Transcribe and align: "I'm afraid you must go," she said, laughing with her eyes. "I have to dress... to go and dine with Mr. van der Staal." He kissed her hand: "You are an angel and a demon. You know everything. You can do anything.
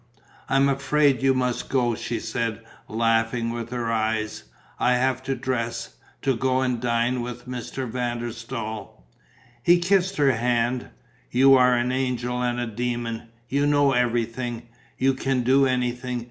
"I'm 0.49 0.67
afraid 0.67 1.21
you 1.21 1.35
must 1.35 1.69
go," 1.69 1.93
she 1.93 2.19
said, 2.19 2.61
laughing 2.87 3.51
with 3.51 3.69
her 3.69 3.91
eyes. 3.91 4.45
"I 4.79 4.95
have 4.95 5.21
to 5.25 5.35
dress... 5.35 5.93
to 6.23 6.35
go 6.35 6.61
and 6.61 6.81
dine 6.81 7.21
with 7.21 7.47
Mr. 7.47 7.87
van 7.87 8.17
der 8.17 8.31
Staal." 8.31 9.05
He 9.61 9.77
kissed 9.77 10.17
her 10.17 10.31
hand: 10.31 10.89
"You 11.29 11.53
are 11.53 11.75
an 11.75 11.91
angel 11.91 12.41
and 12.41 12.59
a 12.59 12.65
demon. 12.65 13.27
You 13.47 13.67
know 13.67 13.91
everything. 13.91 14.69
You 14.97 15.13
can 15.13 15.43
do 15.43 15.67
anything. 15.67 16.19